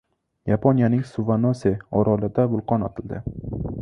Yaponiyaning 0.51 1.03
Suvanose 1.11 1.73
orolida 2.01 2.47
vulqon 2.55 2.87
otildi 2.89 3.21